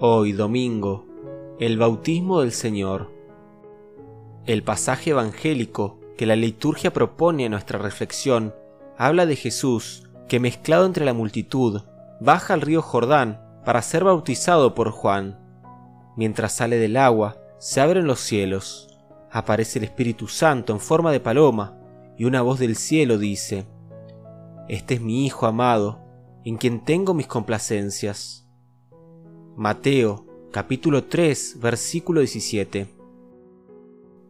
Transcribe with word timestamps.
Hoy, 0.00 0.30
domingo, 0.30 1.06
el 1.58 1.76
bautismo 1.76 2.42
del 2.42 2.52
Señor. 2.52 3.10
El 4.46 4.62
pasaje 4.62 5.10
evangélico 5.10 5.98
que 6.16 6.24
la 6.24 6.36
liturgia 6.36 6.92
propone 6.92 7.46
a 7.46 7.48
nuestra 7.48 7.80
reflexión 7.80 8.54
habla 8.96 9.26
de 9.26 9.34
Jesús 9.34 10.08
que 10.28 10.38
mezclado 10.38 10.86
entre 10.86 11.04
la 11.04 11.14
multitud 11.14 11.82
baja 12.20 12.54
al 12.54 12.60
río 12.60 12.80
Jordán 12.80 13.42
para 13.64 13.82
ser 13.82 14.04
bautizado 14.04 14.72
por 14.72 14.92
Juan. 14.92 15.40
Mientras 16.16 16.52
sale 16.52 16.76
del 16.76 16.96
agua, 16.96 17.36
se 17.58 17.80
abren 17.80 18.06
los 18.06 18.20
cielos, 18.20 18.96
aparece 19.32 19.80
el 19.80 19.84
Espíritu 19.86 20.28
Santo 20.28 20.72
en 20.72 20.78
forma 20.78 21.10
de 21.10 21.18
paloma 21.18 21.76
y 22.16 22.22
una 22.24 22.42
voz 22.42 22.60
del 22.60 22.76
cielo 22.76 23.18
dice, 23.18 23.66
Este 24.68 24.94
es 24.94 25.00
mi 25.00 25.26
Hijo 25.26 25.46
amado, 25.46 25.98
en 26.44 26.56
quien 26.56 26.84
tengo 26.84 27.14
mis 27.14 27.26
complacencias. 27.26 28.47
Mateo 29.58 30.24
capítulo 30.52 31.02
3 31.06 31.56
versículo 31.60 32.20
17. 32.20 32.86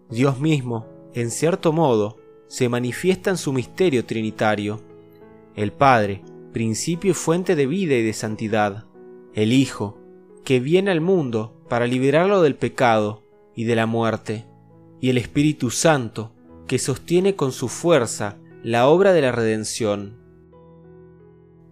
Dios 0.08 0.40
mismo, 0.40 0.86
en 1.12 1.30
cierto 1.30 1.70
modo, 1.70 2.16
se 2.46 2.70
manifiesta 2.70 3.28
en 3.28 3.36
su 3.36 3.52
misterio 3.52 4.06
trinitario. 4.06 4.80
El 5.54 5.70
Padre, 5.70 6.22
principio 6.54 7.10
y 7.10 7.14
fuente 7.14 7.56
de 7.56 7.66
vida 7.66 7.94
y 7.94 8.02
de 8.02 8.14
santidad. 8.14 8.86
El 9.34 9.52
Hijo, 9.52 9.98
que 10.44 10.60
viene 10.60 10.92
al 10.92 11.02
mundo 11.02 11.60
para 11.68 11.86
liberarlo 11.86 12.40
del 12.40 12.56
pecado 12.56 13.22
y 13.54 13.64
de 13.64 13.76
la 13.76 13.84
muerte. 13.84 14.46
Y 14.98 15.10
el 15.10 15.18
Espíritu 15.18 15.68
Santo, 15.68 16.32
que 16.66 16.78
sostiene 16.78 17.36
con 17.36 17.52
su 17.52 17.68
fuerza 17.68 18.38
la 18.62 18.88
obra 18.88 19.12
de 19.12 19.20
la 19.20 19.32
redención. 19.32 20.16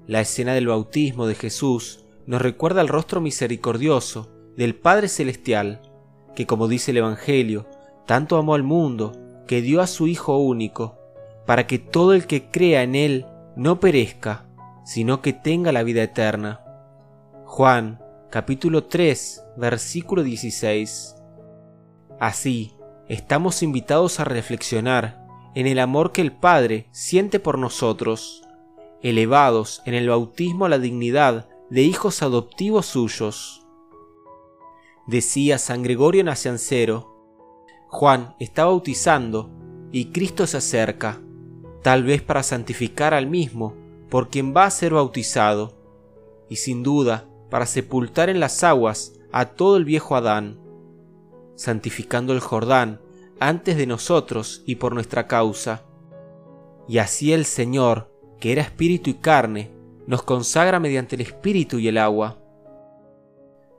La 0.06 0.20
escena 0.20 0.52
del 0.52 0.66
bautismo 0.66 1.26
de 1.26 1.36
Jesús 1.36 2.05
nos 2.26 2.42
recuerda 2.42 2.80
el 2.80 2.88
rostro 2.88 3.20
misericordioso 3.20 4.32
del 4.56 4.74
Padre 4.74 5.08
Celestial, 5.08 5.80
que 6.34 6.46
como 6.46 6.68
dice 6.68 6.90
el 6.90 6.98
Evangelio, 6.98 7.66
tanto 8.06 8.36
amó 8.36 8.54
al 8.54 8.62
mundo 8.62 9.12
que 9.46 9.62
dio 9.62 9.80
a 9.80 9.86
su 9.86 10.08
Hijo 10.08 10.38
único, 10.38 10.98
para 11.46 11.66
que 11.66 11.78
todo 11.78 12.12
el 12.12 12.26
que 12.26 12.50
crea 12.50 12.82
en 12.82 12.94
Él 12.94 13.26
no 13.54 13.78
perezca, 13.78 14.46
sino 14.84 15.22
que 15.22 15.32
tenga 15.32 15.72
la 15.72 15.84
vida 15.84 16.02
eterna. 16.02 16.60
Juan 17.44 18.00
capítulo 18.30 18.84
3 18.84 19.44
versículo 19.56 20.22
16. 20.24 21.16
Así, 22.18 22.74
estamos 23.08 23.62
invitados 23.62 24.18
a 24.18 24.24
reflexionar 24.24 25.24
en 25.54 25.66
el 25.66 25.78
amor 25.78 26.12
que 26.12 26.22
el 26.22 26.32
Padre 26.32 26.88
siente 26.90 27.38
por 27.38 27.56
nosotros, 27.56 28.42
elevados 29.00 29.80
en 29.86 29.94
el 29.94 30.08
bautismo 30.08 30.64
a 30.64 30.68
la 30.68 30.78
dignidad 30.78 31.48
de 31.70 31.82
hijos 31.82 32.22
adoptivos 32.22 32.86
suyos. 32.86 33.66
Decía 35.06 35.58
San 35.58 35.82
Gregorio 35.82 36.22
Naciancero, 36.22 37.16
Juan 37.88 38.36
está 38.38 38.66
bautizando 38.66 39.50
y 39.90 40.12
Cristo 40.12 40.46
se 40.46 40.58
acerca, 40.58 41.20
tal 41.82 42.04
vez 42.04 42.22
para 42.22 42.42
santificar 42.42 43.14
al 43.14 43.26
mismo 43.26 43.74
por 44.10 44.28
quien 44.28 44.54
va 44.54 44.64
a 44.64 44.70
ser 44.70 44.94
bautizado, 44.94 45.76
y 46.48 46.56
sin 46.56 46.82
duda 46.82 47.28
para 47.50 47.66
sepultar 47.66 48.28
en 48.28 48.38
las 48.38 48.62
aguas 48.62 49.14
a 49.32 49.46
todo 49.46 49.76
el 49.76 49.84
viejo 49.84 50.14
Adán, 50.14 50.60
santificando 51.56 52.32
el 52.32 52.40
Jordán 52.40 53.00
antes 53.40 53.76
de 53.76 53.86
nosotros 53.86 54.62
y 54.66 54.76
por 54.76 54.94
nuestra 54.94 55.26
causa. 55.26 55.84
Y 56.88 56.98
así 56.98 57.32
el 57.32 57.44
Señor, 57.44 58.12
que 58.38 58.52
era 58.52 58.62
espíritu 58.62 59.10
y 59.10 59.14
carne, 59.14 59.75
nos 60.06 60.22
consagra 60.22 60.80
mediante 60.80 61.16
el 61.16 61.22
Espíritu 61.22 61.78
y 61.78 61.88
el 61.88 61.98
agua. 61.98 62.38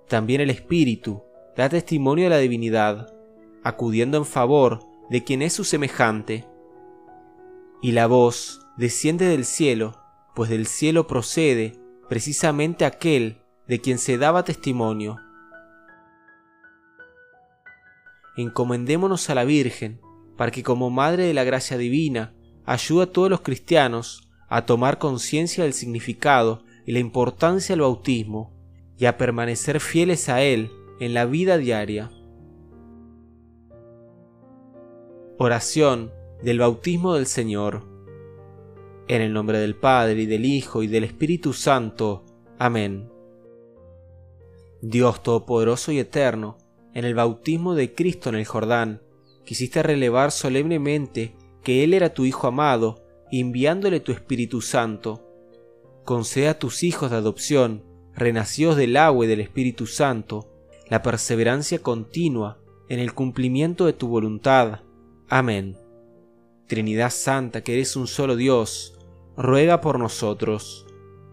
También 0.08 0.42
el 0.42 0.50
Espíritu 0.50 1.22
da 1.56 1.70
testimonio 1.70 2.26
de 2.26 2.30
la 2.30 2.38
divinidad, 2.38 3.14
acudiendo 3.64 4.18
en 4.18 4.26
favor 4.26 4.80
de 5.10 5.24
quien 5.24 5.42
es 5.42 5.54
su 5.54 5.64
semejante. 5.64 6.46
Y 7.82 7.92
la 7.92 8.08
voz 8.08 8.62
desciende 8.78 9.26
del 9.26 9.46
cielo, 9.46 10.02
pues 10.36 10.50
del 10.50 10.68
cielo 10.68 11.08
procede 11.08 11.74
precisamente 12.10 12.86
aquel 12.86 13.42
de 13.68 13.82
quien 13.82 13.98
se 13.98 14.18
daba 14.18 14.44
testimonio. 14.44 15.18
Encomendémonos 18.38 19.30
a 19.30 19.36
la 19.36 19.46
Virgen, 19.46 20.00
para 20.38 20.52
que 20.52 20.64
como 20.64 20.90
Madre 20.90 21.26
de 21.26 21.34
la 21.34 21.44
Gracia 21.44 21.78
Divina 21.78 22.36
ayude 22.66 23.04
a 23.04 23.12
todos 23.12 23.30
los 23.30 23.42
cristianos 23.42 24.27
a 24.48 24.66
tomar 24.66 24.98
conciencia 24.98 25.64
del 25.64 25.74
significado 25.74 26.64
y 26.86 26.94
la 26.94 27.00
importancia 27.00 27.74
del 27.74 27.82
bautismo 27.82 28.54
y 28.98 29.06
a 29.06 29.18
permanecer 29.18 29.80
fieles 29.80 30.30
a 30.30 30.42
él 30.42 30.72
en 31.00 31.14
la 31.14 31.26
vida 31.26 31.58
diaria. 31.58 32.10
Oración 35.38 36.12
del 36.42 36.60
bautismo 36.60 37.14
del 37.14 37.28
Señor. 37.28 37.86
En 39.08 39.22
el 39.22 39.34
nombre 39.34 39.60
del 39.60 39.76
Padre 39.76 40.22
y 40.22 40.26
del 40.26 40.46
Hijo 40.46 40.82
y 40.82 40.88
del 40.88 41.04
Espíritu 41.04 41.54
Santo. 41.54 42.26
Amén. 42.58 43.10
Dios 44.82 45.22
Todopoderoso 45.24 45.92
y 45.92 46.00
Eterno, 46.00 46.58
en 46.94 47.06
el 47.06 47.16
bautismo 47.16 47.76
de 47.76 47.94
Cristo 47.94 48.30
en 48.30 48.36
el 48.36 48.46
Jordán, 48.46 49.02
quisiste 49.46 49.84
relevar 49.84 50.32
solemnemente 50.32 51.36
que 51.64 51.84
Él 51.84 51.94
era 51.94 52.14
tu 52.14 52.26
Hijo 52.26 52.48
amado 52.48 53.07
enviándole 53.32 54.00
tu 54.00 54.12
Espíritu 54.12 54.62
Santo. 54.62 55.24
Conceda 56.06 56.52
a 56.52 56.60
tus 56.60 56.84
hijos 56.84 57.12
de 57.12 57.18
adopción, 57.18 57.84
renacidos 58.14 58.78
del 58.78 58.98
agua 58.98 59.26
y 59.26 59.28
del 59.28 59.42
Espíritu 59.42 59.86
Santo, 59.86 60.50
la 60.90 61.02
perseverancia 61.02 61.80
continua 61.80 62.60
en 62.90 63.00
el 63.00 63.14
cumplimiento 63.14 63.86
de 63.86 63.94
tu 63.94 64.08
voluntad. 64.08 64.80
Amén. 65.28 65.78
Trinidad 66.68 67.12
Santa, 67.12 67.62
que 67.62 67.74
eres 67.74 67.96
un 67.96 68.08
solo 68.08 68.36
Dios, 68.36 68.98
ruega 69.36 69.82
por 69.82 70.00
nosotros. 70.00 70.86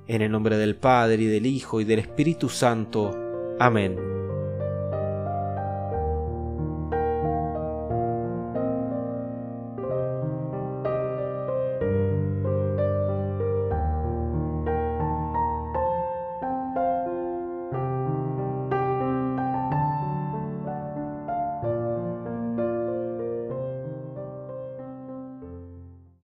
En 0.06 0.21
el 0.22 0.31
nombre 0.31 0.59
del 0.59 0.77
Padre 0.77 1.22
y 1.22 1.27
del 1.27 1.47
Hijo 1.47 1.81
y 1.81 1.84
del 1.84 2.00
Espíritu 2.00 2.49
Santo. 2.49 3.12
Amén. 3.59 4.13